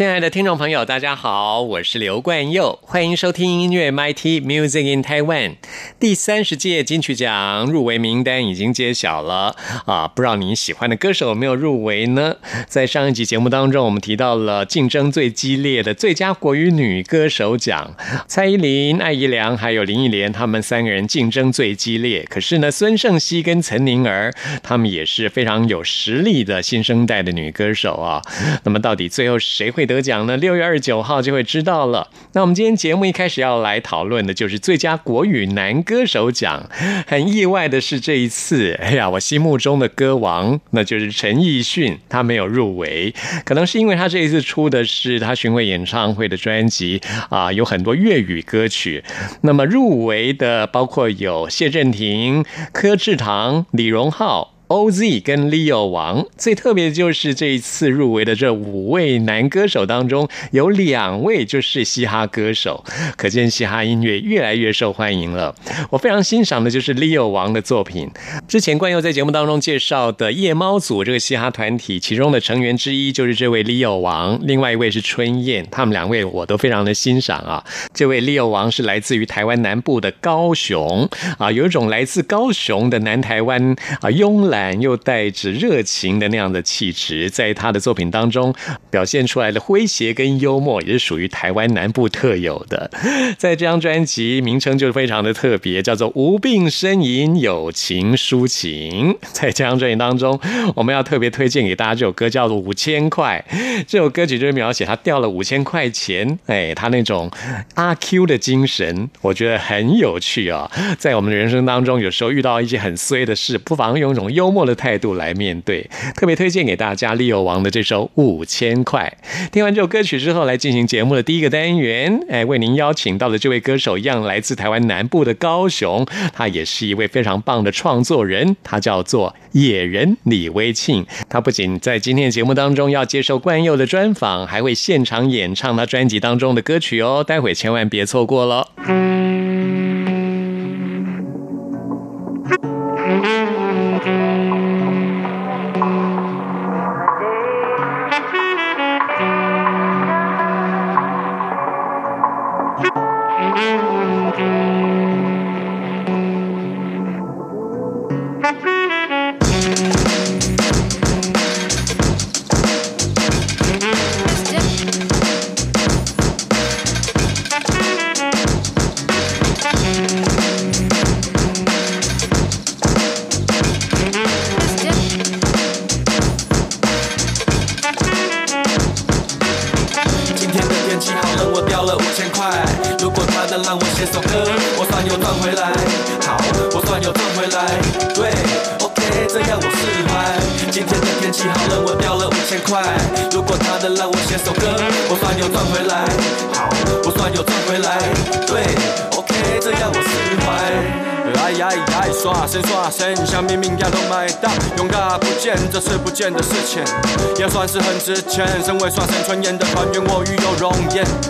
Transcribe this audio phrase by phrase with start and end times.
[0.00, 5.56] 亲爱的听众朋友，大家好，我是刘冠佑，欢迎收听音乐 MT Music in Taiwan。
[5.98, 12.36] 第三十届金曲奖入围名单已经揭晓了啊，不知道你喜欢的歌手有没有入围呢？
[12.66, 17.94] 在上一集节目当中，我们提到了竞争最激烈的最佳国语女歌手奖，
[18.26, 22.26] 蔡依林、艾怡良还有林忆莲，他们三个人竞争最激烈。
[22.30, 24.32] 可是呢，孙盛熙跟岑宁儿，
[24.62, 28.22] 他们也是非常有实力的新生代的女歌手啊。
[28.64, 29.86] 那么到底最后谁会？
[29.90, 32.06] 得奖呢，六月二十九号就会知道了。
[32.34, 36.70] 那我们今天节目一开始要来讨论的就是最佳国语男歌手奖。
[37.08, 43.12] 很意外的是，这一次，哎呀，我心目中的歌王，那就是陈奕迅，他没有入围。
[43.44, 49.02] 可能是因为他这一次出的是他巡回演唱会的专辑啊，有很多粤语歌曲。
[49.40, 54.59] 那么入围的包括有谢震廷、柯志堂、李荣浩。
[54.70, 62.84] OZ 跟 Leo 王最特别的就是这一次入围的这五位男歌手当中，有两位就是嘻哈歌手，
[63.16, 65.52] 可见嘻哈音乐越来越受欢迎了。
[65.90, 68.08] 我非常欣赏的就是 Leo 王的作品。
[68.46, 77.64] 之前冠佑在节目当中介绍的夜猫组这个嘻哈团体，其中的成员之一就是这位 Leo 王，另外一位是春燕，他们两位我都非常的欣赏啊。
[77.92, 84.59] 这位 Leo 王是来自于台湾南部的高雄啊，有一种来自高雄的南台湾啊慵懒。
[84.80, 88.54] 又带着热情的那样的气质，在他的作品当中
[88.90, 92.90] 表现出来的诙谐跟幽默，也是属于台湾南部特有的。
[93.38, 99.14] 在这张专辑名称就非常的特别，叫做《无病呻吟，有情抒情》。
[99.32, 100.38] 在这张专辑当中，
[100.74, 103.42] 我们要特别推荐给大家这首歌，叫做《五千块》。
[103.88, 107.30] 这首歌曲就是描写他掉了五千块钱，哎，他那种
[107.74, 110.70] 阿 Q 的精神，我觉得很有趣啊。
[110.98, 114.49] 在我们的人生当中，有时候遇到一些很衰的事，不妨用一种幽。
[114.50, 119.12] 默的态度来面对，特别推荐给大家利友王的这首《五千块》。
[119.50, 122.20] 听完这首歌曲之后，来进行节目的第一个单元。
[122.28, 131.06] 哎，为您邀请到的这位歌手一样来自台湾南部的高雄，他也是一位非常棒的创作人，他叫做野人李威庆。
[131.28, 137.24] 他不仅在今天的节目当中要接受冠佑的专访，还会现场演唱他专辑当中的歌曲哦。
[137.26, 139.09] 待会千万别错过了。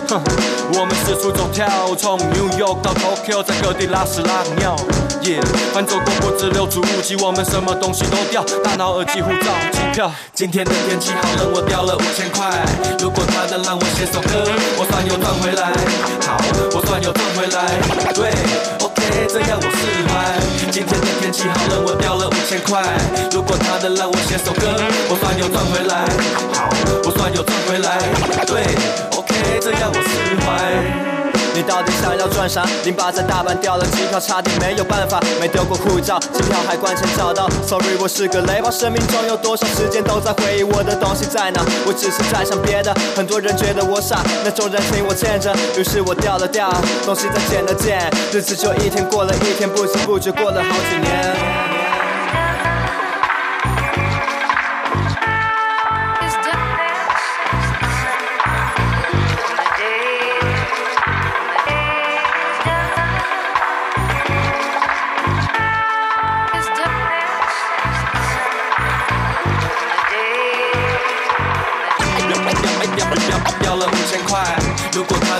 [0.07, 0.21] 哼，
[0.73, 4.75] 我们四处走跳，从 New York 到 Tokyo，在各地拉屎拉尿。
[5.23, 5.39] 耶，
[5.71, 10.11] 翻走过不止六出武器，我们什么东西都掉，大脑、耳机、护照、机票。
[10.33, 12.49] 今天的天气好冷，我掉了五千块。
[12.99, 15.71] 如果他能让我写首歌，我算有赚回来。
[16.25, 16.37] 好，
[16.73, 18.13] 我算有赚回来。
[18.13, 18.31] 对
[19.11, 20.39] ，OK，这样我释怀。
[20.71, 22.81] 今天的天气好冷，我掉了五千块。
[23.31, 24.71] 如果他能让我写首歌，
[25.09, 26.05] 我算有赚回来。
[26.53, 26.69] 好，
[27.03, 27.99] 我算有赚回来。
[28.45, 28.63] 对
[29.17, 31.10] ，OK，这样我释怀。
[31.53, 32.65] 你到底想要赚啥？
[32.83, 37.49] 零八在大阪掉了机票，差点没有办法，没丢过护照，机票海关前找到。
[37.67, 41.61] Sorry，我是个雷暴，生命中有多少时间都在回忆我的东西在哪？
[41.85, 46.71] 我只是在想别的，很多人觉得我傻，那种人情我欠着，于是我掉了掉，
[47.05, 51.70] 东西再捡了捡，日子就一天过了一天，不知不觉过了好几年。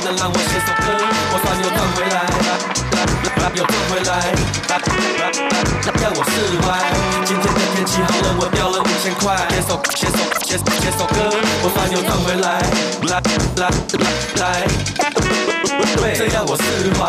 [0.03, 0.85] 能让我写首歌，
[1.31, 2.15] 我算又赚回来，
[3.53, 4.11] 又赚回来，
[6.01, 6.31] 让我释
[6.61, 6.65] 怀。
[7.25, 9.37] 今天的天气好冷，我掉了五千块。
[9.49, 11.15] 写首写首写写首歌，
[11.61, 12.45] 我算又赚回来，
[13.09, 13.21] 来
[13.57, 13.69] 来
[14.39, 14.43] 来，
[16.15, 16.61] 这让我释
[16.97, 17.01] 怀。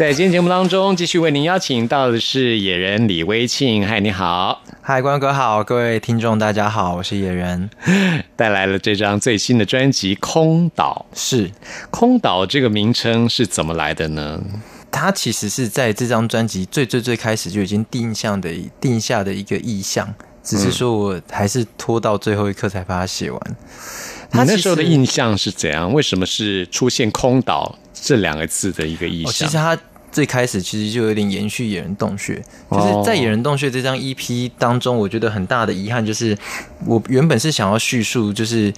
[0.00, 3.86] 在今天节目当中，继续为您邀请到的是野人李威庆。
[3.86, 4.62] 嗨，你好！
[4.80, 5.62] 嗨，关哥好！
[5.62, 7.68] 各位听众大家好，我是野人，
[8.34, 11.04] 带来了这张最新的专辑《空岛》。
[11.14, 11.48] 是
[11.90, 14.40] 《空岛》这个名称是怎么来的呢？
[14.90, 18.50] 它其实是在这张专辑最最最开始就已经定向的
[18.80, 20.08] 定下的一个意向，
[20.42, 23.56] 只是说我还是拖到最后一刻才把它写完。
[24.32, 25.92] 你那时候的印象是怎样？
[25.92, 29.32] 为什么是出现“空岛”这两个字的一个意象？
[29.32, 29.78] 其实它。
[30.12, 32.42] 最开始其实就有点延续《野人洞穴》，
[32.76, 36.36] 就是在《野人洞穴》这张 EP 当中，我觉得很大的遗憾就是，
[36.84, 38.72] 我原本是想要叙述，就是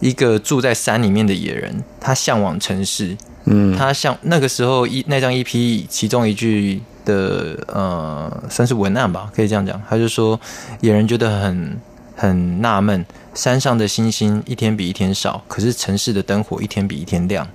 [0.00, 10.38] 一个住在山里面的野人，他向往城市，嗯，他向那个时候一那张 EP 其中一句的呃，算是文案吧，可以这样讲，他就说
[10.80, 11.80] 野人觉得很
[12.14, 17.48] 很纳闷，山上的星星一天比一天少，可是城市的灯火一天比一天亮。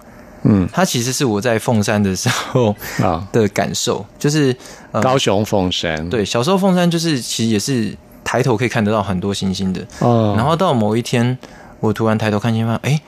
[0.43, 3.27] 嗯，它其实是我在凤山的时候啊。
[3.31, 4.55] 的感受，就是
[5.01, 6.09] 高雄凤山。
[6.09, 9.85] 对，小时候凤山就是其实也是抬头可以看得到很多星星的。
[9.99, 11.37] 哦，然后到某一天，
[11.79, 13.01] 我突然抬头看见，发现哎，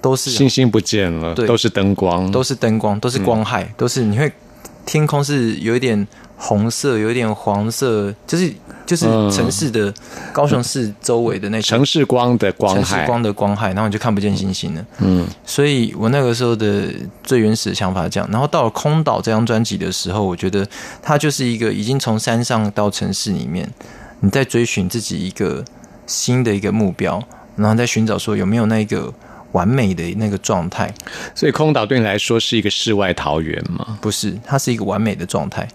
[0.00, 4.32] 都是星星不见了，对，都是灯光，都是灯光，都是光害，都是你会
[4.84, 6.06] 天空是有一点
[6.38, 8.50] 红色，有点黄色，就是。
[8.88, 9.92] 就是城市的
[10.32, 14.86] 高雄市周围的那城市光的光海城市光的光海，然后你就看不见星星了。
[15.00, 16.86] 嗯，所以我那个时候的
[17.22, 18.26] 最原始的想法这样。
[18.32, 20.66] 然后到了《空岛》这张专辑的时候，我觉得
[21.02, 23.70] 它就是一个已经从山上到城市里面，
[24.20, 25.62] 你在追寻自己一个
[26.06, 27.22] 新的一个目标，
[27.56, 29.12] 然后在寻找说有没有那个
[29.52, 30.90] 完美的那个状态。
[31.34, 33.98] 所以，《空岛》对你来说是一个世外桃源吗？
[34.00, 35.68] 不是，它是一个完美的状态。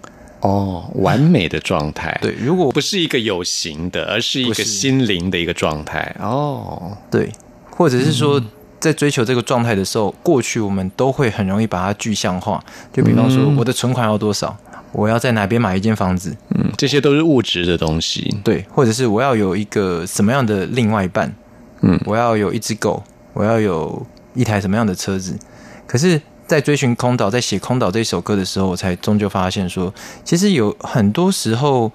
[0.43, 2.15] 哦，完美的状态。
[2.21, 6.13] 对，如果不是一个有形的，而是一个心灵的一个状态。
[6.19, 7.31] 哦，对，
[7.71, 8.43] 或者是说，
[8.77, 12.61] 在追求这个状态的时候，过去我们都会很容易把它具象化。
[12.91, 14.55] 就比方说，我的存款要多少？
[14.91, 16.35] 我要在哪边买一间房子？
[16.49, 18.37] 嗯，这些都是物质的东西。
[18.43, 21.33] 对，或者是我要有一个什么样的另外一半？
[21.81, 23.01] 嗯，我要有一只狗，
[23.31, 25.39] 我要有一台什么样的车子？
[25.87, 26.21] 可是。
[26.53, 29.91] 在追寻空岛，在写空岛这首歌的时候，我才终究发现说，
[30.23, 31.91] 其实有很多时候，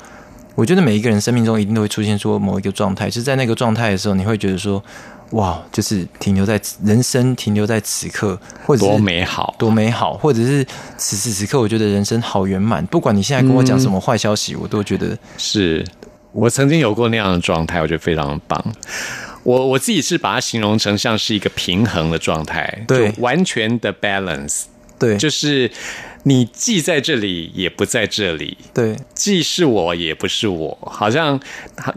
[0.56, 4.82] 我觉得每一个人生命中一定都会出现说某一个状态，是在那个状态的时候，你会觉得说，
[5.30, 8.36] 哇，就是停留在人生停留在此刻，
[8.66, 12.84] 或者多美好，多美好，或者是此时此刻，我觉得人生好圆满。
[12.86, 15.86] 不管你现在跟我讲什么坏消息，我都觉得是
[16.32, 18.60] 我曾经有过那样的状态，我觉得非常棒。
[19.42, 24.64] 我我自己是把它形容成像是一个平衡的状态，对，完全的 balance，
[24.98, 25.70] 对，就是
[26.24, 31.40] 你既在这里也不在这里，对，既是我也不是我，好像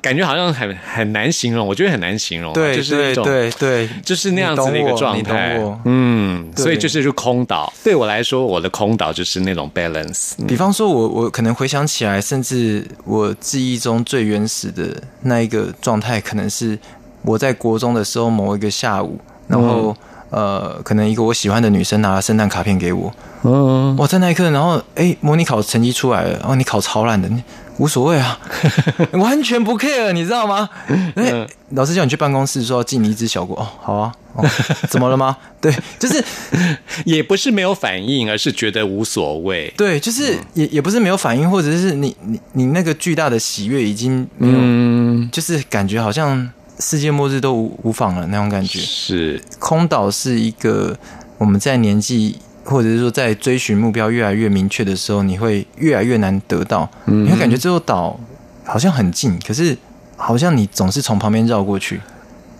[0.02, 10.34] 感觉好像很很难形容，我觉得很难形容，对，就是一种对对，就是那样子的一个状态，嗯，所以就是就空岛，对我来说，我的空岛就是那种 balance。
[10.48, 16.78] 比方说，我我可能回想起来，甚至我记忆中最原始的那一个状态，可能是。
[17.24, 19.96] 我在国中的时候，某一个下午，然后
[20.30, 23.13] 呃，可能一个我喜欢的女生拿了圣诞卡片给我，
[23.44, 27.30] 嗯，我在那一刻，然后哎，模拟考成绩出来了，哦，你考超烂的，
[27.78, 28.40] 无所谓啊，
[29.13, 30.70] 完全不 care，你知道吗？
[31.16, 34.46] 哎，老师叫你去办公室说要寄你一只小果，哦，好啊，哦，
[34.90, 35.36] 怎么了吗？
[35.60, 36.24] 对，就是
[37.04, 39.74] 也不是没有反应，而是觉得无所谓。
[39.75, 46.50] 对，就是也也不是没有反应，或者是你你你那个巨大的喜悦已经没有，嗯，就是感觉好像
[46.82, 48.80] 世界末日都无无妨了那种感觉。
[48.80, 50.98] 是空岛是一个
[51.38, 58.20] 我们在年纪或者是说在追寻目标越来越明确的时候，你会越来越难得到，你会感觉这座岛
[58.66, 59.78] 好像很近，可是
[60.18, 62.02] 好像你总是从旁边绕过去。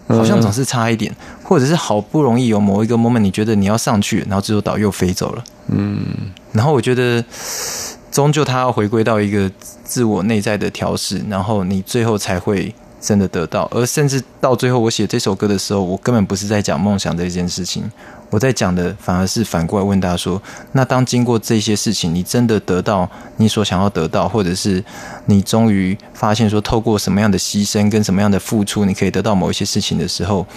[0.08, 5.44] 好像总是差一点，或者是好不容易有某一个 moment，你觉得你要上去，然后这座岛又飞走了。
[5.68, 6.01] 嗯，
[6.51, 7.24] 然后我觉得
[8.12, 9.50] 终究它要回归到一个
[9.86, 13.67] 自我内在的调试，然后你最后才会真的得到。
[13.72, 17.91] 而甚至到最后，我写这首歌的时候，我根本不是在讲梦想这件事情。
[18.29, 20.41] 我在讲的反而是反过来问大家说：
[20.72, 24.81] 那当经过这些事情，你真的得到你所想要得到，或者是
[25.25, 30.48] 你终于发现说，透过什么样的牺牲跟什么样的付出，你可以得到某一些事情的时候，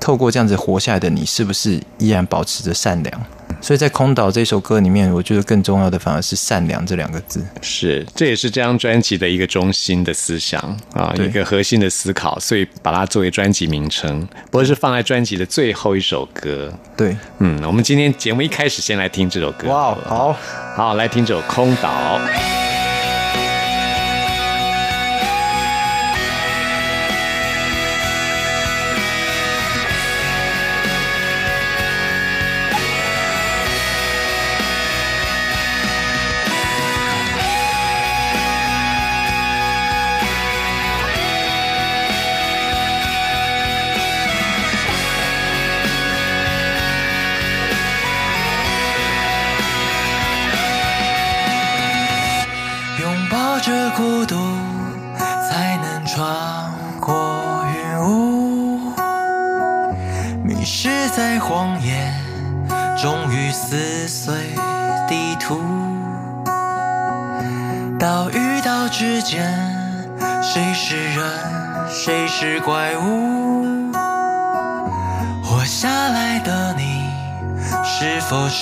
[0.00, 3.20] 透过这样子活下来的你，是不是依然保持着善良？
[3.60, 7.44] 所以在《空岛》这首歌里面，我觉得更重要的反而是“善良”这两个字。
[7.60, 10.58] 是，这也是这张专辑的一个中心的思想
[10.94, 16.72] 啊，一个核心的思考，所以把它作为专辑名称，不过是放在专辑的最后一首歌。
[16.96, 19.68] 对，嗯，我们今天节目一开始先来听这首歌。
[19.68, 20.34] 哇，好
[20.74, 22.18] 好来听这首《空岛》。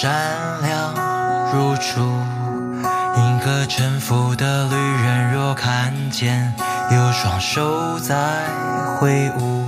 [0.01, 0.13] 善
[0.63, 0.95] 良
[1.53, 1.99] 如初？
[3.17, 6.55] 银河沉浮的旅人，若看见
[6.93, 8.15] 有双手在
[8.97, 9.67] 挥舞，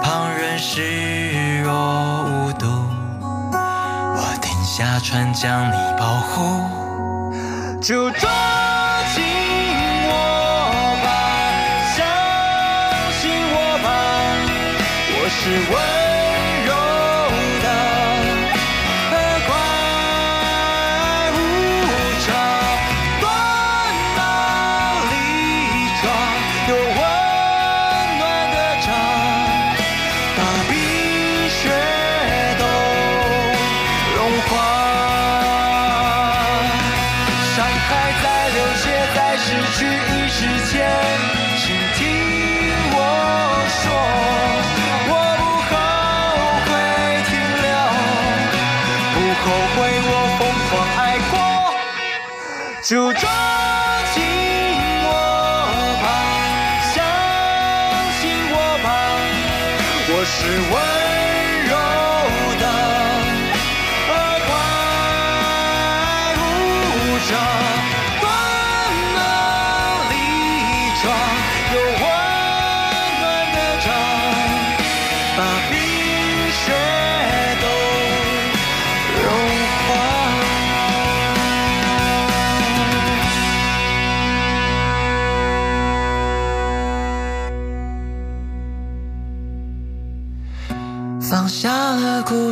[0.00, 2.68] 旁人视若无睹。
[3.50, 6.60] 我停下船，将你保护，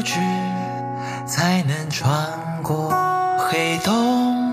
[0.00, 0.18] 故去，
[1.26, 2.10] 才能穿
[2.62, 2.90] 过
[3.36, 4.50] 黑洞，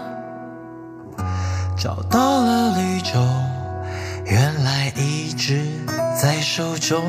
[1.77, 3.13] 找到了绿洲，
[4.25, 5.65] 原来一直
[6.21, 7.01] 在手中。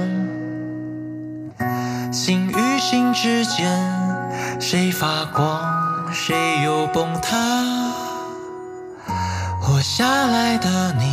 [2.12, 3.76] 心与心之间，
[4.60, 5.60] 谁发光，
[6.12, 7.36] 谁又崩塌？
[9.60, 11.07] 活下来的你，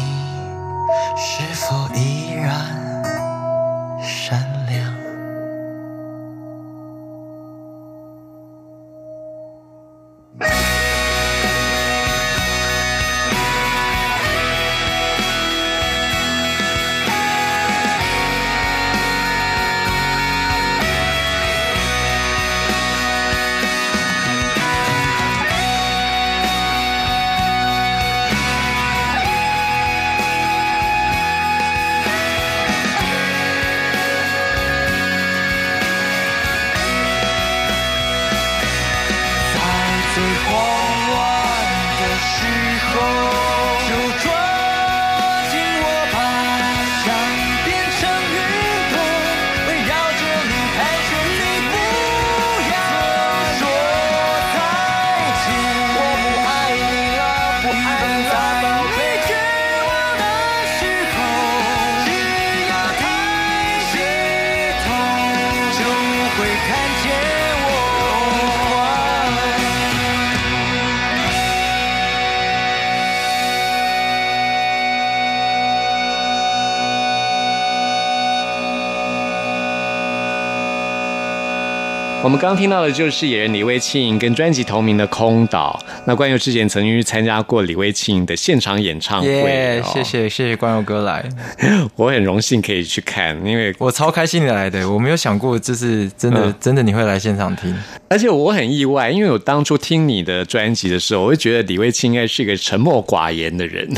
[82.35, 85.79] 们刚刚听到的就是演人李卫庆跟专辑同名的《空岛》。
[86.05, 91.23] 那关佑之前曾经去参加过李卫庆的现场演唱会，谢谢谢谢关佑哥来，
[91.95, 97.73] 我很荣幸可以去看，因为我超开心的来的，我没有想过就是真的、嗯真的你会来现场听，
[98.09, 103.89] 而且我很意外，因为我当初听你的专辑的时候，我会觉得李卫庆应该是一个沉默寡言的人，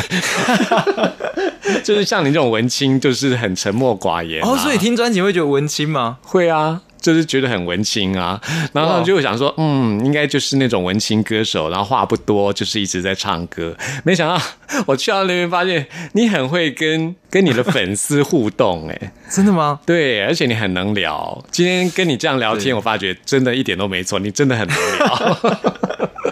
[1.83, 4.49] 就是像你这种文青，就是很沉默寡言、啊。
[4.51, 6.17] 哦，所以听专辑会觉得文青吗？
[6.21, 8.39] 会啊，就是觉得很文青啊，
[8.73, 13.75] 然后就会想说，嗯，应该就是那种文青歌手，然后话不多，就是一直在唱歌。
[14.03, 14.41] 没想到
[14.87, 19.79] 我去到那边发现，你很会跟跟你的粉丝互动、哎， 真的吗？
[19.85, 21.43] 对，而且你很能聊。
[21.51, 25.37] 今天跟你这样聊天，我发觉真的一点都没错，你真的很能聊。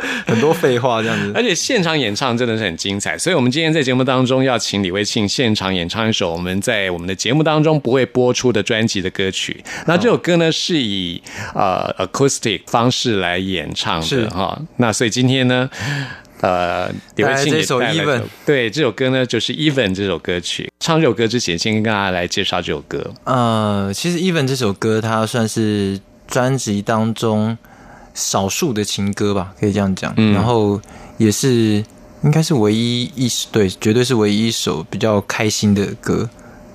[0.27, 1.31] 很多废话这样子。
[1.35, 9.63] 而且现场演唱真的是很精彩，所以我们今天在节目当中要请李卫庆现场演唱一首我们在我们的节目当中不会播出的专辑的歌曲。
[9.85, 11.21] 那这首歌呢是以
[11.53, 14.59] 呃 acoustic 方式来演唱的哈。
[14.77, 15.69] 那所以今天呢。
[16.41, 20.69] 呃，李卫庆也带来这首 Even 对这首歌呢，就是 Even 这首歌曲。
[20.79, 23.09] 唱这首歌之前，先跟大家来介绍这首歌。
[23.23, 27.57] 呃，其实《Even》这首歌，它算是专辑当中
[28.15, 30.11] 少数的情歌吧，可以这样讲。
[30.17, 30.81] 嗯然后
[31.17, 31.83] 也是
[32.23, 36.27] 应该是唯一一首，对，绝对是唯一一首比较开心的歌。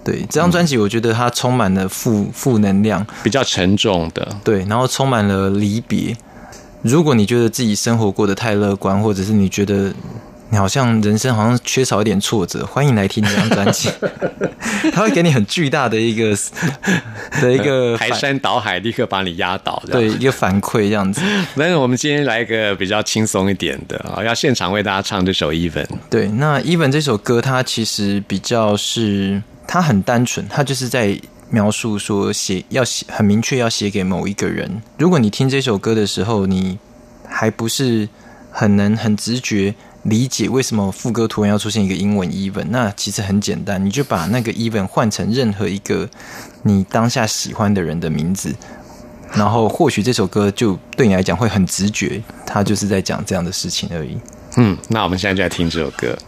[0.05, 6.17] 对，这张专辑我觉得它充满了负负能量，比较沉重的，对，然后充满了离别。
[6.83, 9.93] 如果你觉得自己生活过得太乐观，或者是你觉得
[10.53, 13.89] 你好像人生好像缺少一点挫折，欢迎来听这张专辑，
[14.93, 16.37] 他会给你很巨大的一个
[17.41, 19.81] 的一个排山倒海，立刻把你压倒。
[19.87, 21.23] 对一个反馈这样子。
[21.57, 25.87] 但是我们今天来一个比较轻松一点的啊，要现场为大家唱这首《Even》。
[26.11, 31.17] 对，那《Even》这首歌，它其实比较是它很单纯，它就是在
[31.49, 34.83] 描述说写要写很明确要写给某一个人。
[34.99, 36.77] 如果你听这首歌的时候，你
[37.29, 38.09] 还不是
[38.51, 39.73] 很能很直觉
[40.05, 46.09] 理解为什么副歌突然要出现一个英文 even，那其实很简单，你就把那个 even 换成任何一个
[46.63, 48.55] 你当下喜欢的人的名字。
[49.33, 54.19] 然后或许这首歌就对你来讲会很直觉，它就是在讲这样的事情而已。
[54.57, 56.19] 嗯，那我们现在就来听这首歌。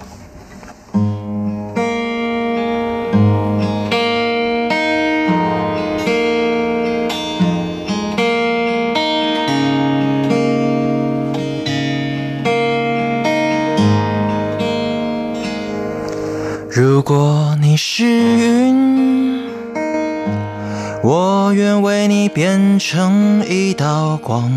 [21.52, 24.50] 我愿为你变成一道光，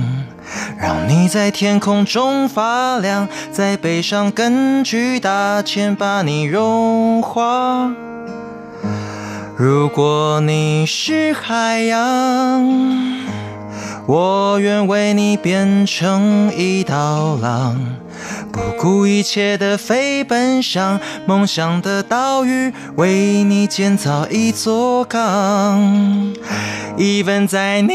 [0.79, 7.91] 让你在天空中发亮，在背上更巨大，牵把你融化。
[9.58, 12.65] 如果你是海洋，
[14.05, 17.77] 我愿为你变成一道浪，
[18.51, 26.34] 不顾一切的飞奔向梦想的岛屿，为你建造一座港。
[26.97, 27.93] even 在你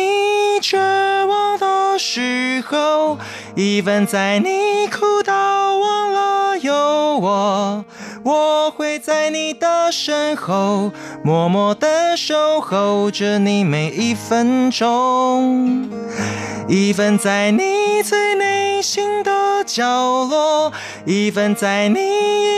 [0.60, 3.18] 绝望的时候
[3.56, 6.74] ，even 在你哭到忘了有
[7.18, 7.84] 我，
[8.22, 15.88] 我会在你的身后，默默的守候着你每一分钟。
[16.68, 20.72] 一份在你最内心的角落
[21.04, 21.98] 一份在你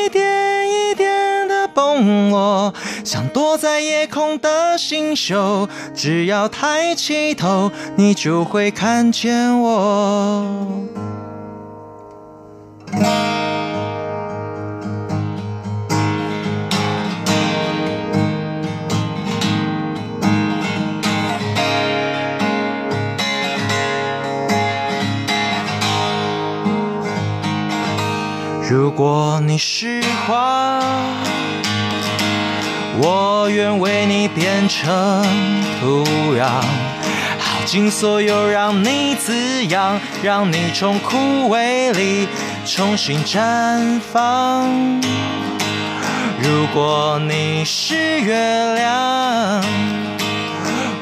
[0.05, 10.45] 一点一点的崩落，像躲在夜空的星宿，只要抬起头，你就会看见我。
[28.73, 30.81] 如果你是花，
[33.03, 35.23] 我愿为你变成
[35.79, 36.03] 土
[36.35, 36.47] 壤，
[37.39, 41.19] 耗尽所有让你滋养，让你从枯
[41.51, 42.27] 萎里
[42.65, 44.67] 重新绽放。
[46.41, 49.63] 如果你是月亮，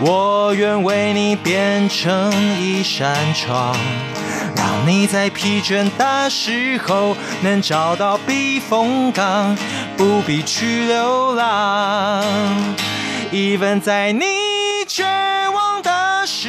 [0.00, 3.76] 我愿为你变成一扇窗。
[4.86, 9.56] 你在疲倦的时候能找到避风港，
[9.96, 12.24] 不必去流浪。
[13.32, 14.24] even 在你
[14.88, 15.04] 绝
[15.54, 16.48] 望的时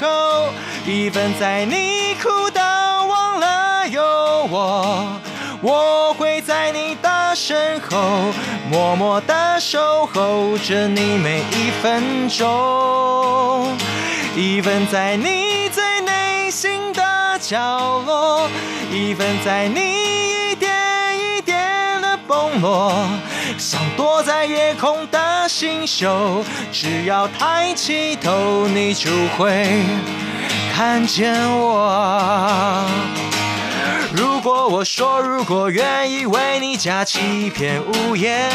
[0.00, 0.48] 候
[0.86, 4.02] ，even 在你哭到忘了有
[4.50, 5.20] 我，
[5.60, 8.32] 我会在你的身后，
[8.70, 13.76] 默默的守候着你每一分钟。
[14.36, 15.61] ，even 在你
[17.42, 18.48] 角落
[18.92, 19.80] ，even 在你
[20.52, 20.70] 一点
[21.18, 22.94] 一点的崩落，
[23.58, 29.82] 像躲在夜空的星宿，只要抬起头，你就会
[30.72, 32.84] 看见我。
[34.14, 38.48] 如果我说，如果愿意为你架起一片屋檐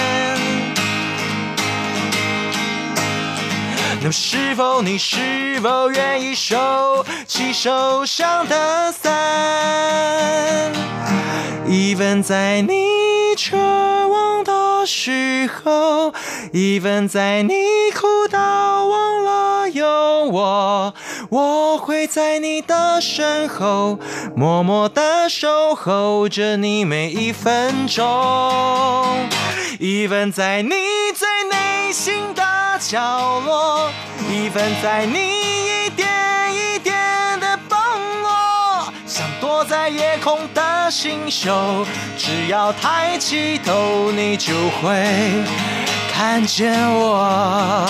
[4.00, 10.72] 那么是否你是否愿意收起手上的伞
[11.68, 12.76] ？even 在你
[13.36, 16.14] 绝望的时候
[16.54, 17.54] ，even 在你
[17.94, 19.86] 哭到忘了有
[20.26, 20.94] 我，
[21.30, 24.00] 我会在你的身后
[24.36, 28.06] 默默的守候着你每一分钟。
[29.80, 30.72] even 在你
[31.14, 32.27] 最内心
[32.90, 33.92] 角落
[34.30, 36.08] 一分在你一点
[36.56, 37.78] 一点的崩
[38.22, 41.86] 落，像躲在夜空的星宿，
[42.18, 45.04] 只要抬起头，你就会
[46.14, 46.74] 看见。
[46.94, 47.86] 我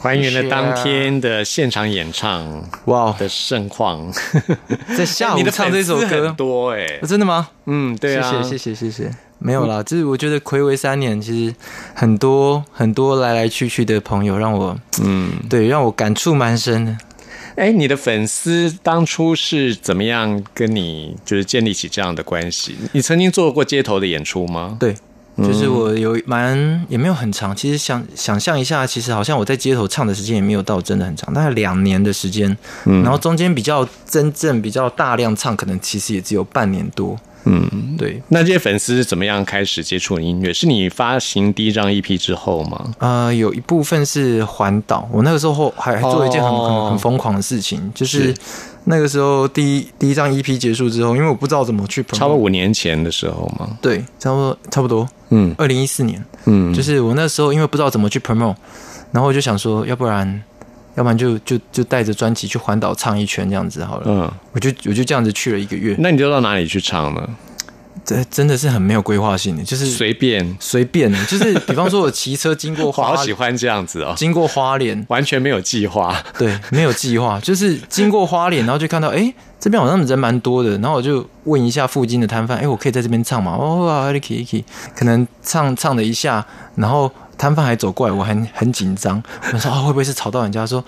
[0.00, 4.10] 还原了当天的现场演唱哇，的盛况。
[4.96, 7.48] 在下午你的唱这首歌多哎、真的吗？
[7.66, 9.10] 嗯，对啊，谢谢谢谢谢谢。
[9.40, 11.54] 没有啦，就是我觉得暌违三年，其实
[11.94, 16.96] 很多很多来来去去的朋友，让我嗯，对让我感触蛮深的。
[17.54, 22.76] 哎，你的粉丝当初是怎么样跟你就是建立起这样的关系？
[22.92, 24.76] 你曾经做过街头的演出吗？
[24.78, 24.94] 对，
[25.38, 37.16] 就是我有蛮也没有很长，其实想想象一下，其实好像我在街头唱的时间也没有到真的很长，大概两年的时间，然后中间比较真正比较大量唱，可能其实也只有半年多。
[37.44, 40.52] 嗯，对，那这些粉丝是怎么样开始接触音乐？
[40.52, 42.92] 是你发行第一张 EP 之后吗？
[42.98, 48.34] 呃，有一部分是环岛，我那个时候还还做了一件很、哦很很疯狂的事情，就是是
[48.90, 53.78] 那个时候第一第一张 EP 结束之后，因为我不知道怎么去 promote，差不多五年前的时候嘛？
[53.82, 55.54] 对，差不多差不多，嗯。
[55.58, 58.56] 二零一四年，嗯，就是我那时候因为不知道怎么去 promote，
[59.12, 60.42] 然后我就想说，要不然
[60.94, 67.28] 要不然就就就带着专辑去环岛唱一圈这样子好了，嗯，我就我就这样子去了一个月，那你就到哪里去唱呢？
[68.04, 76.22] 这真的是很没有规划性的，就是随便，随便的，就是比方说我骑车经过 我花好喜欢这样子哦，经过花莲，完全没有计划。
[76.38, 83.56] 对，没有计划，就是经过花莲，然后就看到，哎、这边好像人蛮多的，然后我就问一下附近的摊贩，哎、我可以在这边唱吗？
[83.58, 84.64] 哦啊，可以可以，
[84.96, 86.44] 可能唱唱了一下，
[86.76, 90.66] 然后摊贩还走过来，我很很紧张，我说啊、会不会是吵到人家？
[90.66, 90.84] 说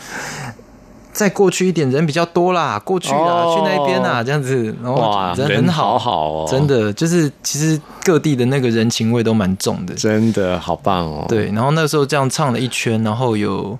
[1.12, 3.56] 再过去一点人比较多啦，过去啦，哦。
[3.56, 13.76] 去那边啦，这样子，然后哇，人很好好，好哦，真的就是其实各地的那个人情味都蛮重的，真的好棒哦。，对，然后那时候这样唱了一圈，然后有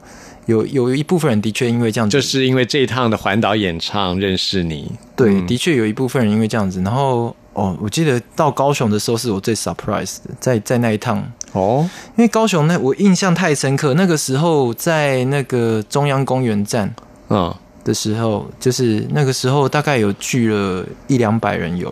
[0.46, 4.90] 有有一部分人的确因为这样子，就是因为这一趟的环岛演唱认识你。
[5.14, 5.46] 对，嗯。
[5.46, 16.92] 的确有一部分人因为这样子，然后哦，我记得到高雄的时候是我最 surprise 的，在在那一趟，哦，因为高雄那我印象太深刻，那个时候在那个中央公园站
[17.30, 21.88] 嗯，的时候，就是那个时候大概有聚了一两百人有、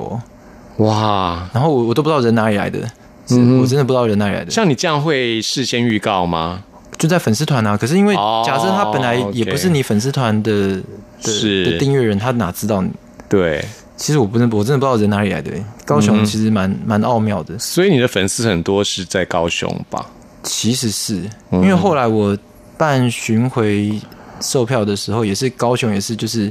[0.76, 2.80] 哦，哇，然后我我都不知道人哪里来的，
[3.30, 6.62] 我真的不知道人哪里来的，像你这样会事先预告吗？
[6.98, 10.82] 就在粉丝团啊，可是因为哦假设他本来也不是你粉丝团的
[11.22, 12.90] 的订阅人，他哪知道你？
[13.28, 13.64] 对，
[13.96, 15.52] 其实我不真我真的不知道人哪里来的，
[15.84, 17.56] 高雄其实蛮蛮奥妙的。
[17.58, 20.04] 所以你的粉丝很多是在高雄吧？
[20.42, 21.62] 其实是嗯。
[21.62, 22.36] 因为后来我
[22.76, 24.00] 办巡回
[24.40, 26.50] 售票的时候，也是高雄，也是就是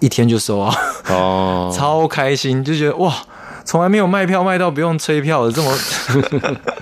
[0.00, 0.74] 一天就收啊，
[1.08, 3.14] 哦， 超开心，就觉得哇，
[3.64, 5.72] 从来没有卖票卖到不用催票的这么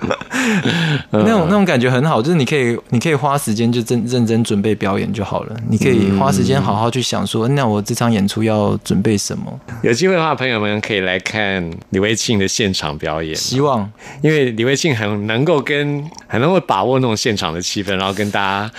[1.11, 9.59] 那种那种感觉很好，就是你可以你可以花时间就真认真准备表演就好了，你可以花时间好好去想说，那我这场演出要准备什么？
[9.81, 13.35] 有机会的话，朋友们可以来看李维庆的现场表演。
[13.35, 13.89] 希望
[14.21, 18.71] 因为李维庆很能够跟很能够把握那种现场的气氛，然后跟大家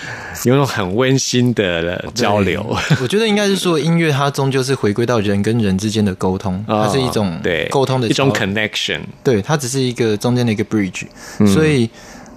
[0.43, 2.63] 有那种很温馨的交流。
[3.01, 9.01] 我觉得应该是说，音乐它终究是回归到人跟人之间的沟通，它是一种哦对沟通的一种 connection。
[9.23, 11.03] 对，它只是一个中间的一个 bridge，、
[11.47, 11.89] 所以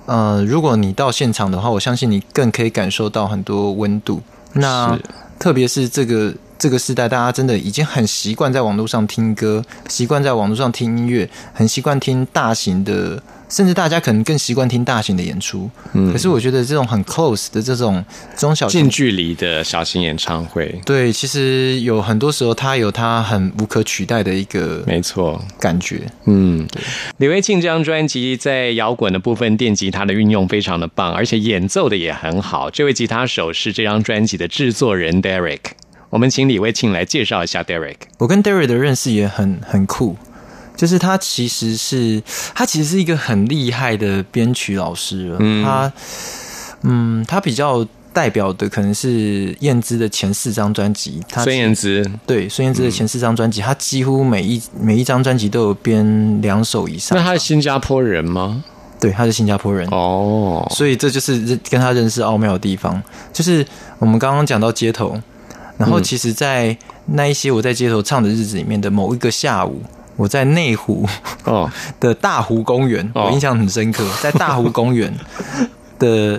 [0.07, 4.21] 呃，如果你到现场的话，我相信你更可以感受到很多温度。
[4.55, 4.99] 那
[5.39, 13.23] 特别是这个这个时代，大家真的已经很习惯在网络上听歌，习惯在网络上听音乐，很习惯听大型的。
[13.49, 18.05] 甚至大家可能更习惯听大型的演出，嗯，可是我觉得这种很 close 的这种
[18.37, 25.43] 中小型近距离的小型演唱会，对，其实有很多时候它有它很无可取代的一个没错。
[25.61, 26.03] 感觉。
[26.27, 26.67] 嗯，
[27.17, 32.71] 李维庆这张专辑在摇滚的部分，电吉他的运用非常的棒，而且演奏的也很好。
[32.71, 35.59] 这位吉他手是这张专辑的制作人 Derek。
[36.11, 37.97] 我们请李维庆来介绍一下 Derek。
[38.19, 40.17] 我跟 Derek 的认识也很很酷，
[40.79, 42.23] 就是他其实是
[42.55, 45.37] 他其实是一个很厉害的编曲老师了。
[45.41, 45.93] 嗯他
[46.83, 57.25] 嗯，他比较代表的可能是燕姿的前四张专辑，他孙燕姿，对孙燕姿的前四张专辑，他几乎每一每一张专辑都有编两首以上那。
[57.25, 58.63] 他是新加坡人吗？
[59.01, 59.89] 对，他是新加坡人。
[59.91, 63.67] 哦，所以这就是认跟他认识奥妙的地方，就是
[63.99, 65.21] 我们刚刚讲到街头，
[65.77, 69.83] 然后其实，在那一些我在街头唱的日子里面的某一个下午，
[70.19, 71.09] 我在内湖
[71.45, 73.27] 哦， 的大湖公园，哦。
[73.27, 75.11] 我印象很深刻， 在大湖公园
[75.99, 76.39] 的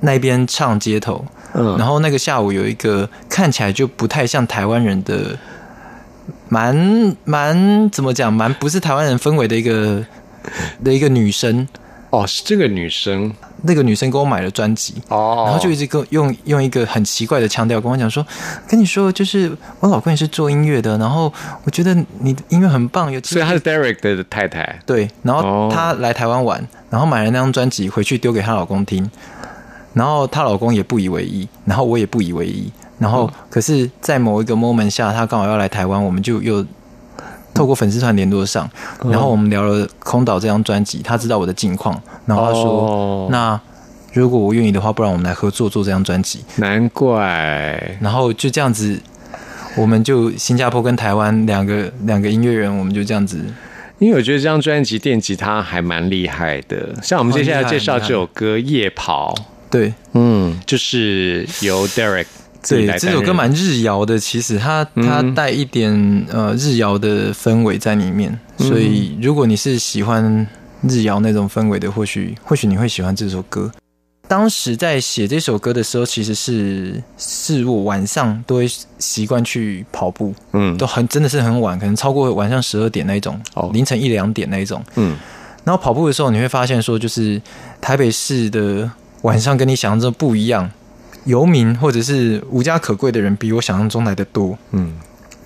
[0.00, 1.76] 那边唱街头，嗯。
[1.78, 5.38] 然后那个下午有一个看起来就不太像台湾人的，
[6.48, 10.02] 蛮蛮怎么讲，蛮不是台湾人氛围的一个
[10.82, 11.68] 的一个女生，
[12.10, 18.24] 哦，是这个女生那个女生给我买了专辑，哦，然后就一直跟用用一个很奇怪的腔调跟我讲说，
[18.68, 21.32] 跟你说，就是我老公也是做音乐的，然后
[21.64, 24.78] 我觉得你的音乐很棒，有所以她是 Derek 的太太。
[24.86, 25.68] 对，然哦。
[25.68, 29.10] 后她来台湾玩，然后买了那张专辑回去丢给她老公听，
[29.92, 36.64] 然后她老公也不以为意，然后我也不以为意，然后可是，在某一个 moment 下，她刚好要来台湾，我们就又
[37.58, 38.70] 透过粉丝团联络上，
[39.10, 43.60] 然后我们聊了《空岛》这张专辑，他知道我的近况，然后他说，哦那
[44.12, 46.44] 如果我愿意的话，不然我们来合作做这张专辑。
[46.54, 47.98] 难怪。
[48.00, 48.96] 然后就这样子，
[49.76, 53.44] 我们就新加坡跟台湾两个两个音乐人，我们就这样子。
[53.98, 59.34] 因为我觉得这张专辑电吉他还蛮厉害的，像我们接下来介绍这首歌《夜跑》，
[59.68, 59.92] 对。
[60.12, 62.26] 嗯，就是由 Derek
[62.66, 70.46] 对，这首歌蛮日谣的，其实它它带一点呃日谣的氛围在里面，所以如果你是喜欢
[70.82, 73.70] 日谣那种氛围的，或许或许你会喜欢这首歌。
[74.26, 78.68] 当时在写这首歌的时候，其实是是我晚上都会
[78.98, 80.76] 习惯去跑步，嗯。
[80.76, 83.70] 都很真的是很晚，可能超过晚上十二点那一种，哦。
[83.72, 84.84] 凌晨一两点那一种。
[84.96, 85.16] 嗯，
[85.64, 87.40] 然后跑步的时候，你会发现说，就是
[87.80, 88.90] 台北市的
[89.22, 90.70] 晚上跟你想象中不一样，
[91.24, 94.56] 游民或者是无家可归的人比我想象中来的多。
[94.70, 94.94] 嗯，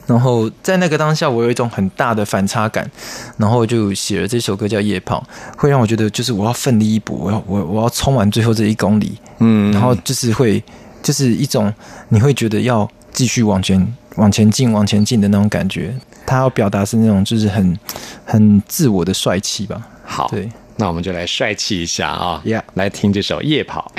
[0.07, 2.89] 然后在那个当下，我有一种很大的反差感，
[3.37, 5.25] 然后就写了这首歌叫《夜跑》，
[5.61, 10.63] 会让我觉得就是我要奋力一搏，我要我我要冲完最后这一公里，嗯然后就是会
[11.03, 11.73] 就是一种
[12.09, 15.95] 你会觉得要继续往前往前进往前进的那种感觉。
[16.25, 17.79] 他要表达是那种就是很
[18.25, 20.49] 很自我的帅气吧，好，对。
[20.77, 22.43] 那我们就来帅气一下啊
[22.75, 23.93] 来听这首《夜跑》。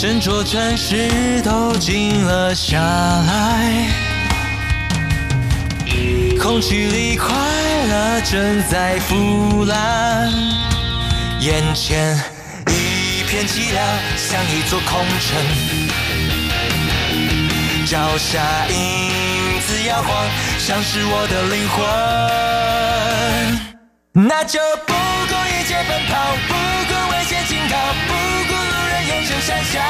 [0.00, 3.88] 整座城市都静了下来，
[6.40, 10.30] 空气里快乐正在腐烂，
[11.40, 12.16] 眼前
[12.68, 13.80] 一片寂寥，
[14.16, 15.36] 像一座空城，
[17.84, 20.28] 脚下影子摇晃，
[20.60, 21.84] 像是我的灵魂。
[24.12, 26.54] 那就不顾一切奔跑，不
[26.86, 28.14] 顾危险警告，不
[29.48, 29.80] 顾路人眼神讪笑，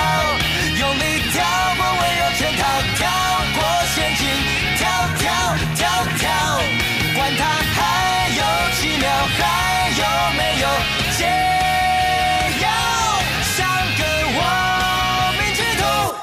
[0.79, 1.37] 用力跳
[1.77, 2.63] 过温柔圈套，
[2.97, 3.01] 跳
[3.55, 3.59] 过
[3.95, 4.23] 陷阱，
[4.77, 4.81] 跳
[5.19, 5.27] 跳
[5.75, 5.81] 跳
[6.17, 6.27] 跳，
[7.17, 7.43] 管它
[7.75, 7.79] 还
[8.37, 8.41] 有
[8.81, 9.05] 几秒，
[9.37, 9.43] 还
[9.99, 10.03] 有
[10.37, 10.65] 没有
[11.17, 11.21] 解
[12.63, 12.67] 药，
[13.57, 13.59] 像
[13.99, 14.01] 个
[14.39, 14.41] 亡
[15.35, 15.83] 命之徒，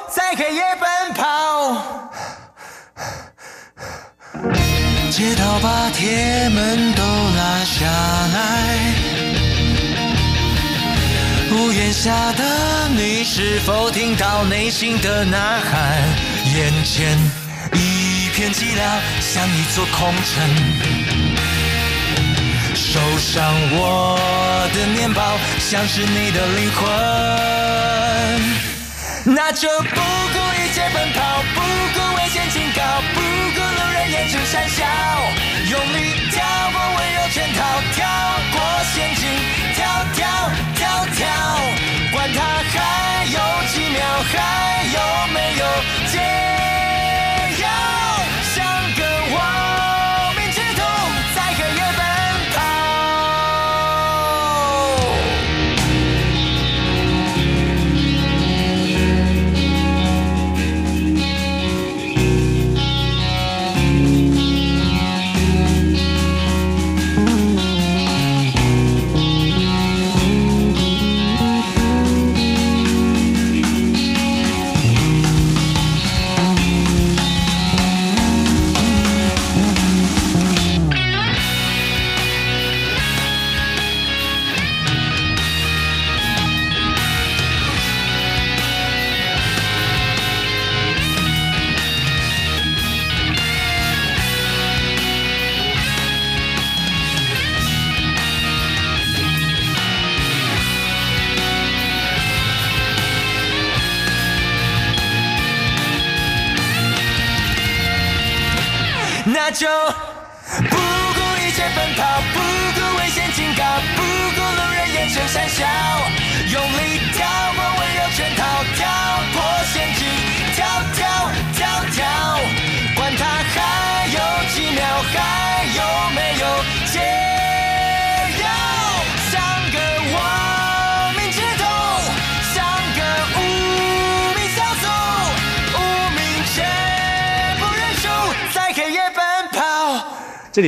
[0.09, 1.23] 在黑夜奔跑。
[5.11, 9.04] 街道把铁门都拉下来。
[11.55, 12.43] 屋檐下的
[12.89, 16.03] 你，是否听到内心的呐喊？
[16.53, 17.17] 眼前
[17.71, 20.33] 一片寂寥，像一座空城。
[22.75, 24.19] 手上我
[24.73, 26.83] 的面包，像是你的灵魂。
[29.33, 32.81] 那就不顾一切奔跑，不顾危险警告，
[33.13, 33.21] 不
[33.55, 34.83] 顾路人眼神讪笑，
[35.71, 35.97] 用力
[36.31, 37.63] 跳过温柔圈套，
[37.95, 38.05] 跳
[38.51, 38.59] 过
[38.93, 39.23] 陷阱，
[41.25, 41.74] 跳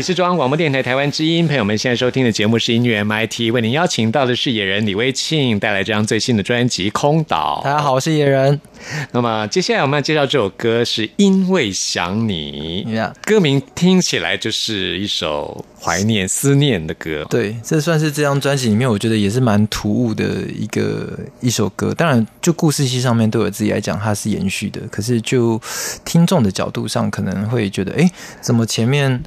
[0.07, 7.59] 是中央广播电台台湾之音，朋友们现在收听的节目是音乐 MIT，为您邀请到的是野人李威庆，带来这张最新的专辑《空岛》。
[7.65, 8.61] 大家好，我是野人。
[9.11, 12.87] 那么接下来我们要介绍这首歌是因为想你
[13.25, 17.25] 歌名听起来就是一首怀念、思念的歌。
[17.29, 20.23] 对，这算是这张专辑里面，我觉得也是蛮突兀的
[20.57, 21.93] 一个一首歌。
[21.93, 24.79] 当然，就故事性上面对我自己来讲，它是延续的。
[24.89, 25.61] 可是就
[26.05, 29.21] 听众的角度上，可能会觉得，哎，怎么前面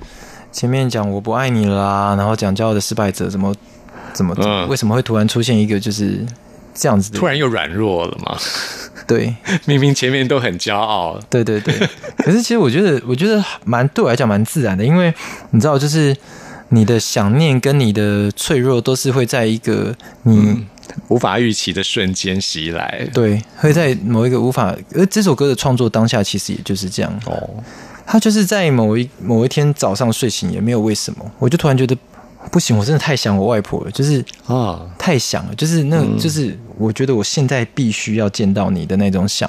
[0.52, 3.54] 前面讲我不爱你啦，然后讲骄傲的失败者，怎么
[4.12, 6.24] 怎么、嗯为什么会突然出现一个就是
[6.74, 7.18] 这样子的？
[7.18, 8.36] 突然又软弱了嘛？
[9.06, 9.34] 对
[9.66, 11.74] 明明前面都很骄傲，对对对。
[12.18, 15.12] 可是其实我觉得，我觉得蛮对我来讲蛮自然的，因为
[15.50, 16.16] 你知道，就是
[16.70, 20.66] 你的想念跟你的脆弱都是会在一个你。
[21.06, 23.08] 无法预期的瞬间袭来。
[23.14, 27.12] 对，会在某一个无法，而这首歌的创作当下，其实也就是这样。
[27.26, 27.48] 哦，
[28.11, 31.96] 他就是在某一某一天早上睡醒，也没有为什么，我就突然觉得
[32.51, 39.49] 不行，我真的太想我外婆了，就是啊，太想了，就是那，就是我觉得我现在必须要见到你的那种想。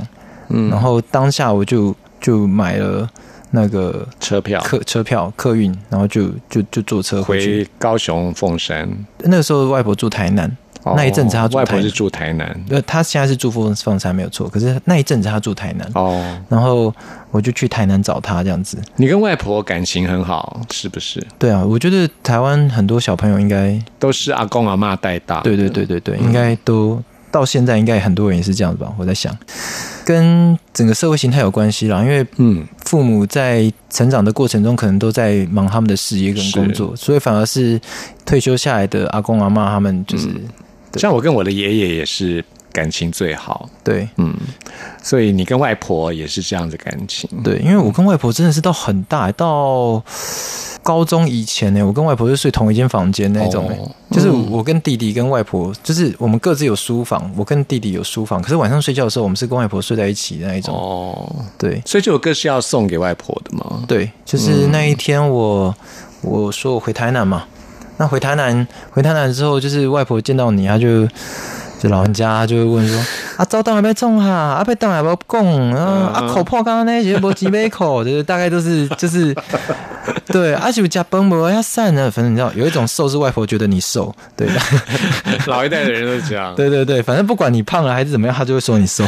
[0.50, 3.10] 嗯然后当下我就就买了
[3.50, 7.64] 那个车票客车票客运，然后就就就坐车回去。
[7.64, 8.88] 回高雄凤山。
[9.24, 12.64] 那个时候外婆住台南，哦那一阵子他外婆是住台南。
[12.70, 15.88] 呃，他现在是住凤凤山没有错，可是那一阵子他住台南。
[15.94, 16.94] 哦，然后
[17.30, 18.78] 我就去台南找他，这样子。
[18.96, 21.26] 你跟外婆感情很好，是不是？
[21.38, 25.44] 对啊，我觉得台湾很多小朋友应该，都是阿公阿妈带大的。
[25.44, 28.92] 对对对对对，应该都到现在应该很多人也是这样子吧？
[28.98, 29.36] 我在想，
[30.04, 37.80] 跟整个社会形态有关系啦，因为嗯，父母在成长的过程中，可能都在忙他们的事业跟工作，所以反而是
[38.26, 40.42] 退休下来的阿公阿妈他们就是、对
[41.00, 44.08] 像我跟我的爷爷也是感情最好，对。
[44.18, 44.34] 嗯，
[45.02, 47.30] 所以你跟外婆也是这样子感情。
[47.44, 50.04] 对，因为我跟外婆真的是到很大，到
[50.84, 53.92] 高中以前呢，我跟外婆是睡同一间房间那种、欸哦。
[54.10, 60.76] 就是我跟弟弟跟外婆，就是我们各自有书房，我跟弟弟有书房，可是晚上睡觉的时候，我们是跟外婆睡在一起的那一种。
[60.76, 61.82] 哦，对。
[61.86, 63.84] 所以这首歌是要送给外婆的吗？
[63.88, 65.74] 对，就是那一天我、
[66.22, 67.46] 我说我回台南嘛，
[68.02, 71.08] 那回台南回台南之后，就是外婆见到你，她就。
[71.82, 72.96] 就老人家就会问说
[73.38, 79.36] ：“啊，早当还没种哈，啊，被当还没供，啊，啊口破刚刚那些无几杯口，就是大概都是 就是
[80.28, 84.48] 对，而且我家崩不要散了，反正你知道有一种瘦是外婆觉得你瘦，对，
[85.50, 86.54] 老一代的人都这样。
[86.54, 89.04] 对对对，反正不管你胖了还是怎么样，他就会说你瘦，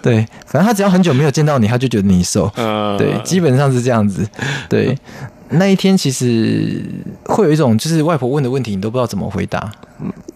[0.00, 4.26] 对，反正他只要很久没有见到你，他就觉得你瘦，呃，对，基本上是这样子。
[4.70, 4.98] 对，
[5.50, 6.82] 那一天其实
[7.24, 9.70] 会有一种，就是外婆问的问题，你都不知道怎么回答。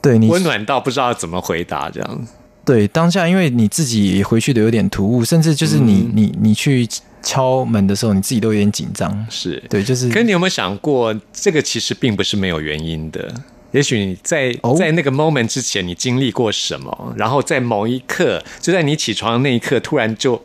[0.02, 2.32] 对你温暖到不知道怎么回答这样子。
[2.64, 6.88] 对当下，因为你自己回去的有点突兀，甚至就是你、你你去
[7.22, 9.26] 敲门的时候，你自己都有点紧张。
[9.30, 13.32] 是，对，就是可是你有没有想过，这个其实并不是没有原因的。
[13.72, 20.40] 也许你在哦在那个 moment 之前，你经历过什么，然后在某一刻，就在你起床的那一刻，突然就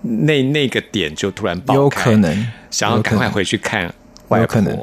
[0.00, 3.92] 那那个点就突然爆有开可能想要赶快回去看
[4.28, 4.78] 外婆，有可能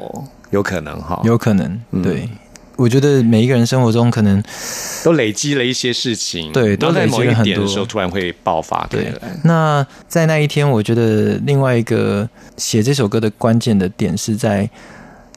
[0.50, 1.80] 有可能哈，有可能。
[1.90, 2.28] 嗯对，
[2.76, 4.42] 我觉得每一个人生活中可能
[5.02, 9.12] 都累积了一些事情，对都在某一了很多点的时候，突然会爆发对。。
[9.44, 14.68] 那在那一天，我觉得另外一个写这首歌的关键的点是在。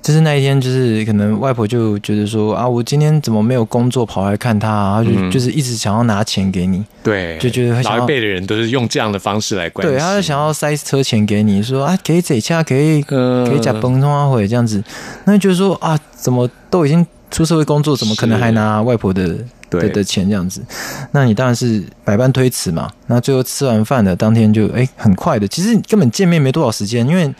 [0.09, 5.03] 就是那一天，就是可能外婆就觉得说啊，我今天怎么没有工作跑来看她啊？
[5.03, 5.29] 就、嗯。
[5.29, 13.47] 就是一直想要拿钱给你，对，就觉得老一辈的人都是用这样的方式来关心，对，他就想要塞车钱给你，说啊，可以这下可以嗯。
[13.47, 14.83] 可以假崩通啊，会这样子，
[15.25, 19.37] 那就说啊，怎么都已经出社会工作，怎么可能还拿外婆的
[19.69, 19.81] 对。
[19.81, 20.59] 的的钱这样子？
[21.11, 22.89] 那你当然是百般推辞嘛。
[23.05, 27.31] 那最后吃完饭的当天就哎、很快的，其实你根本见面没多少时间，因为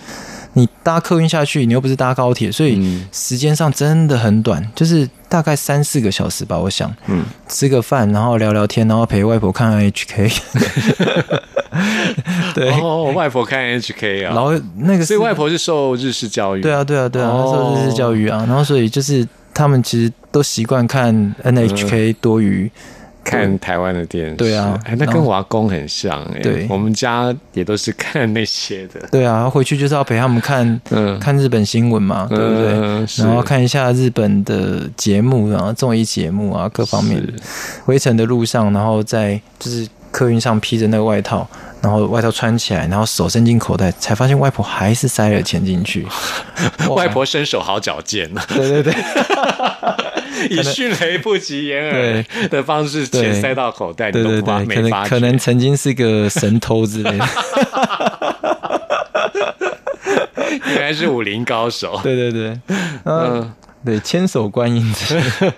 [0.54, 3.08] 你搭客运下去，你又不是搭高铁，所以嗯。
[3.12, 6.91] 时间上真的很短，就是大概三四个小时吧，我想。
[7.08, 10.39] 嗯，吃个饭，然后聊聊天，然后陪外婆看 HK。
[12.56, 17.76] 对，哦，外婆看 HK 啊，然后那个所以外婆是受日式教育，对啊，对啊，对啊，哦。
[17.78, 22.70] 受日式教育啊，然后所以就是他们其实都习惯看 NHK 多于
[23.30, 24.80] 看台湾的电视，对啊。
[24.86, 26.67] 哎，那跟我阿公很像哎，对。
[26.69, 32.73] 我们家也都是看那些的，对啊，回去就是要陪他们看嗯，看日本新闻嘛，对不对？
[32.73, 37.21] 嗯然后看一下日本的节目，然后综艺节目啊，各方面。
[37.86, 41.47] 回程的路上，然后在就是客运上披着那个外套，
[41.82, 46.05] 然后外套穿起来，然后手伸进口袋，才发现外婆还是塞了钱进去。
[46.89, 48.93] 外婆身手好矫健啊，对对对，
[50.49, 57.27] 以迅雷不及掩耳的方式，钱塞到口袋，你对对都发对，可能可能曾经是个神偷之类的。
[60.65, 62.59] 原来是武林高手，对对对，
[63.03, 63.53] 嗯嗯，
[63.86, 65.53] 对，千手观音之类的。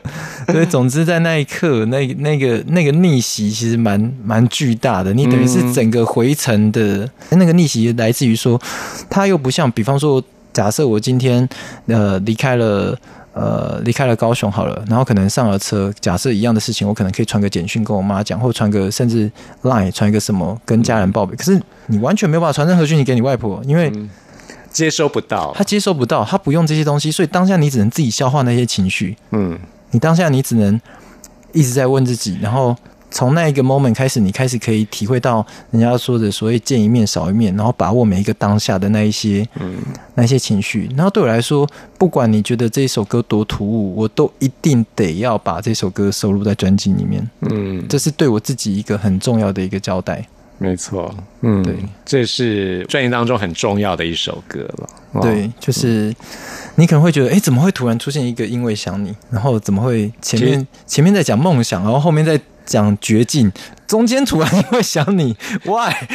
[0.53, 5.13] 对，总之在那一刻，那那个那个逆袭其实蛮蛮巨大的。
[5.13, 8.61] 你等于是整个回程的、那个逆袭来自于说，
[9.09, 11.47] 它又不像，比方说，假设我今天
[11.87, 12.97] 呃离开了。
[13.33, 19.31] 呃，离开了高雄好了，然后可能上了车，假设一样的事情，我可能可以传个简讯跟我妈讲，或传个甚至
[19.63, 21.33] Line 传一个什么跟家人报备。
[21.37, 23.89] 可是你完全没有办法传任何讯息给你外婆，因为
[24.71, 29.15] 接收不到他，接收不到，他不用这些东西，所以当下你只能自己消化那些情绪。
[29.31, 29.59] 嗯，
[29.91, 30.79] 你当下你只能
[31.51, 32.75] 一直在问自己，然后
[33.09, 39.75] 从那一个 moment 开始，你开始可以体会到人家说的所谓见一面少一面，然后把握每一个当下的那一些，嗯，
[40.15, 40.89] 那一些情绪。
[40.95, 47.29] 然后对我来说，不管你觉得这首歌多突兀，我都一定得要把这首歌收录在专辑里面。
[47.41, 50.25] 嗯，这是对我自己一个很重要的一个交代。
[50.61, 56.13] 没错，嗯，对，这是专辑当中很重要的一首歌了，哦对，就是
[56.75, 63.51] 你可能会觉得，哎，怎么会突然出现一个因为想你，然后怎么会前面前面在讲梦想，然后后面在讲绝境，
[63.87, 65.35] 中间突然因为想你，
[65.65, 65.91] why？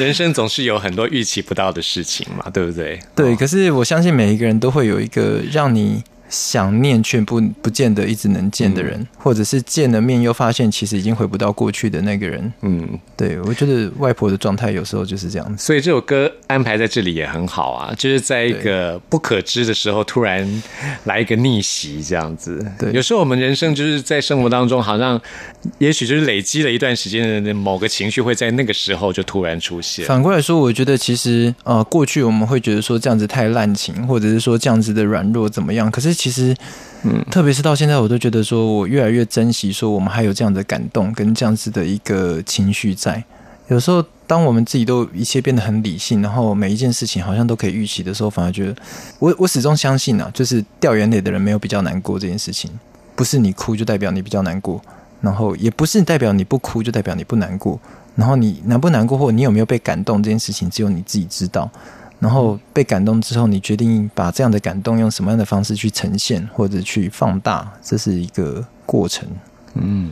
[0.00, 2.98] 人生总是有很多预期不到的事情嘛，对不对？
[3.14, 3.36] 对，哦。
[3.38, 12.52] 可是我相信每一个人都会有一个让你想念却不不见得一直能见的人，或者是见了面又发现其实已经回不到过去的那个人。
[12.62, 15.64] 嗯，对我觉得外婆的状态有时候就是这样子。
[15.64, 20.62] 所以这首歌安排在这里也很好啊，就是在一个不可知的时候突然
[21.04, 22.64] 来一个逆袭这样子。
[22.78, 25.20] 对有时候我们人生就是在生活当中，好像
[25.78, 30.04] 也许就是累积了一段时间的某个情绪，会在那个时候就突然出现。
[30.06, 35.90] 反过来说，我觉得其实呃，过去我们会觉得说这样子太滥情，或者是说这样子的软弱怎么样？
[35.90, 36.56] 可是其实，
[37.04, 43.22] 嗯，特别是到现在，我都觉得说我越来越珍惜说我们还有这样的感动跟这样子的一个情绪在。
[43.68, 48.74] 有时候，当我们自己都一切变得很理性，然后每一件事情好像都可以预期的时候，反而觉得
[49.18, 52.70] 我我始终相信啊，就是掉眼泪的人没有比较难过这件事情，
[53.14, 54.80] 不是你哭就代表你比较难过，
[55.20, 57.78] 然后也不是代表你不哭就代表你不难过，
[58.14, 61.68] 然后你难不难过或你有没有被感动这件事情，只有你自己知道。
[62.18, 69.28] 然后被感动之后，你决定把这样的感动用什么样的方式去呈现或者去放大，这是一个过程。
[69.74, 70.10] 嗯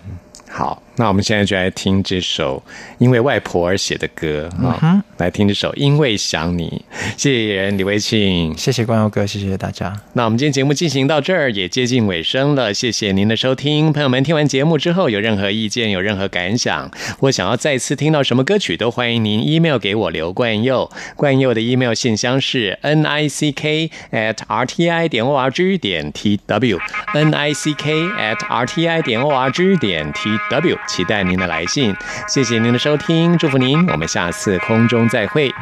[0.57, 2.63] 好，那我们现在就来听这首
[2.99, 6.85] 因为外婆而写的歌啊，来听这首《因为想你》。
[7.17, 10.01] 谢谢李维庆，谢谢关佑哥，谢谢大家。
[10.13, 16.89] 那我们今天节目进行到这儿也接近尾声了，谢谢您的收听，朋友们听完节目之后有任何意见、有任何感想，
[17.19, 25.51] 或想要再次听到什么歌曲，都欢迎您 email 给我刘冠佑，冠佑的 email 信箱是 n i c k at r t i 点 o r
[25.51, 29.77] g 点 t w，n i c k at r t i 点 o r g
[29.79, 31.95] 点 t w，期待您的来信，
[32.29, 35.53] 谢谢您的收听，祝福您，我们下次空中再会。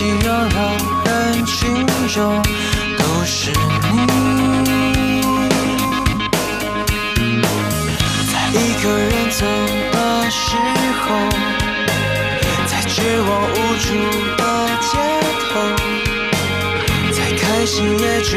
[0.00, 0.56] 熙熙攘攘
[1.04, 2.42] 人群中，
[2.96, 3.52] 都是
[3.92, 3.98] 你。
[8.32, 9.44] 在一个人走
[9.92, 9.94] 的
[10.30, 10.56] 时
[11.02, 11.04] 候，
[12.66, 13.88] 在绝望无助
[14.38, 14.42] 的
[14.80, 14.88] 街
[15.50, 15.52] 头。
[17.12, 18.32] 在开心也觉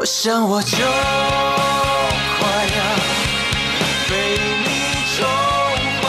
[0.00, 0.86] 我想我就快
[2.76, 2.80] 要
[4.08, 4.12] 被
[4.62, 4.66] 你
[5.16, 5.18] 宠
[6.00, 6.06] 坏，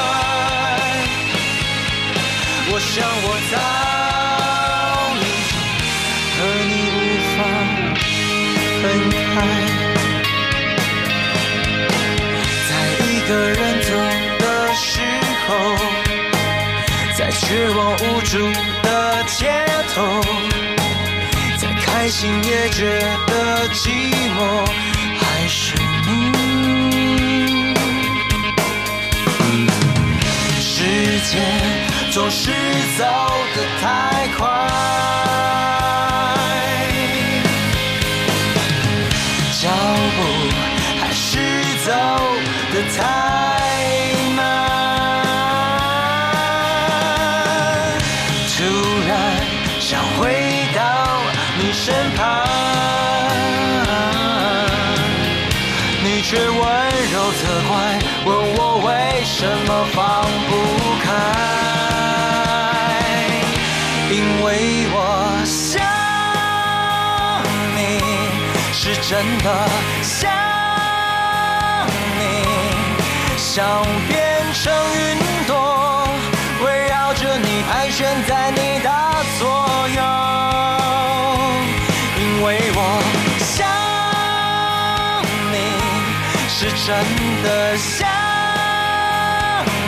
[2.70, 2.94] 我想
[3.26, 3.54] 我早
[5.18, 5.26] 已
[6.38, 6.98] 和你无
[7.34, 7.38] 法
[8.80, 9.28] 分开。
[12.70, 12.72] 在
[13.08, 13.90] 一个人走
[14.38, 14.86] 的时
[15.48, 15.50] 候，
[17.18, 18.38] 在绝望无助
[18.84, 18.88] 的
[19.26, 19.40] 街
[19.96, 19.98] 头。
[22.10, 23.90] 心也觉得寂
[24.36, 24.66] 寞，
[25.20, 25.76] 还是
[26.08, 26.10] 你。
[30.60, 30.84] 时
[31.30, 31.32] 间
[32.12, 32.52] 总是
[32.98, 33.06] 走
[33.56, 33.84] 得太
[34.38, 34.40] 快，
[39.62, 39.70] 脚
[40.16, 40.20] 步
[41.00, 41.38] 还是
[41.86, 41.88] 走
[42.74, 43.00] 得太
[69.10, 69.68] 真的
[70.04, 70.30] 想
[72.20, 72.22] 你，
[73.38, 74.14] 想变
[74.54, 76.08] 成云朵，
[76.64, 78.90] 围绕着你盘旋在你的
[79.40, 79.50] 左
[79.96, 80.00] 右。
[82.20, 83.02] 因为我
[83.40, 83.66] 想
[85.52, 85.58] 你，
[86.48, 86.88] 是真
[87.42, 88.08] 的想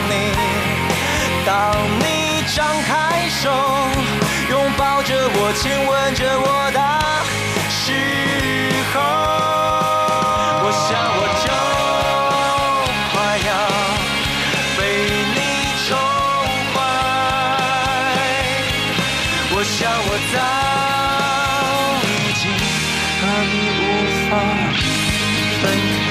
[0.08, 0.12] 你。
[1.46, 2.90] 当你张开
[3.28, 3.48] 手，
[4.50, 6.71] 拥抱着我，亲吻着我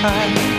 [0.01, 0.50] 分